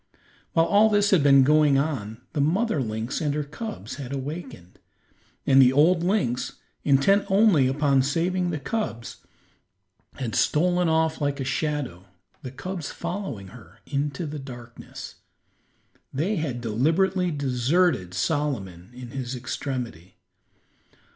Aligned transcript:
While 0.53 0.65
all 0.65 0.89
this 0.89 1.11
had 1.11 1.21
been 1.21 1.43
going 1.43 1.77
on 1.77 2.21
the 2.33 2.41
mother 2.41 2.81
lynx 2.81 3.21
and 3.21 3.35
her 3.35 3.43
cubs 3.43 3.97
had 3.97 4.11
awakened, 4.11 4.79
and 5.45 5.61
the 5.61 5.71
old 5.71 6.01
lynx, 6.01 6.53
intent 6.83 7.23
only 7.29 7.67
upon 7.67 8.01
saving 8.01 8.49
the 8.49 8.57
cubs, 8.57 9.17
had 10.15 10.33
stolen 10.33 10.89
off 10.89 11.21
like 11.21 11.39
a 11.39 11.43
shadow, 11.43 12.05
the 12.41 12.49
cubs 12.49 12.89
following 12.89 13.49
her, 13.49 13.77
into 13.85 14.25
the 14.25 14.39
darkness. 14.39 15.17
They 16.11 16.37
had 16.37 16.61
deliberately 16.61 17.29
deserted 17.29 18.15
Solomon 18.15 18.89
in 18.95 19.11
his 19.11 19.35
extremity. 19.35 20.15